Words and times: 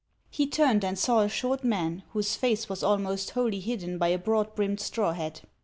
He 0.31 0.47
turned 0.47 0.83
and 0.83 0.97
saw 0.97 1.19
a 1.19 1.29
short 1.29 1.63
man, 1.63 2.01
whose 2.09 2.35
face 2.35 2.67
was 2.67 2.81
almost 2.81 3.29
wholly 3.29 3.59
hidden 3.59 3.99
by 3.99 4.07
a 4.07 4.17
broad 4.17 4.55
brimmed 4.55 4.79
straw 4.79 5.13
hat. 5.13 5.41